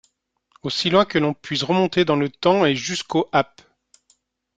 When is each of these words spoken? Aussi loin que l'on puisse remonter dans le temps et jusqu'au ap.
Aussi 0.63 0.89
loin 0.89 1.05
que 1.05 1.19
l'on 1.19 1.35
puisse 1.35 1.61
remonter 1.61 2.05
dans 2.05 2.15
le 2.15 2.27
temps 2.27 2.65
et 2.65 2.75
jusqu'au 2.75 3.29
ap. 3.31 3.61